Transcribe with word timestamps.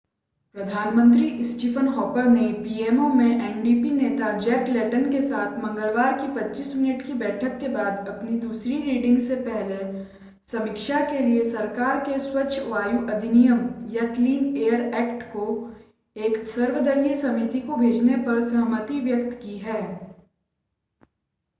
प्रधान 0.55 0.95
मंत्री 0.95 1.43
Stephen 1.43 1.87
Harper 1.87 2.25
ने 2.27 2.47
PMO 2.53 3.07
में 3.09 3.25
एनडीपी 3.25 3.89
नेता 3.89 4.31
जैक 4.37 4.67
लेटन 4.67 5.11
के 5.11 5.21
साथ 5.21 5.57
मंगलवार 5.59 6.17
की 6.19 6.27
25 6.33 6.75
मिनट 6.75 7.01
की 7.01 7.13
बैठक 7.13 7.57
के 7.59 7.67
बाद 7.67 8.07
अपनी 8.07 8.39
दूसरी 8.39 8.81
रीडिंग 8.81 9.19
से 9.19 9.35
पहले 9.35 9.77
समीक्षा 10.51 10.99
के 10.99 11.19
लिए 11.19 11.43
सरकार 11.51 11.99
के 11.99 12.19
'स्वच्छ 12.19 12.59
वायु 12.59 13.07
अधिनियम' 13.07 13.65
क्लिन 14.13 14.57
एयर 14.57 14.81
ऐक्ट 14.95 15.23
को 15.31 15.47
एक 16.15 16.37
सर्वदलीय 16.47 17.15
समिति 17.15 17.59
को 17.59 17.75
भेजने 17.75 18.17
पर 18.17 18.41
सहमति 18.41 18.99
व्यक्त 18.99 19.39
की 19.41 19.57
है 19.57 19.81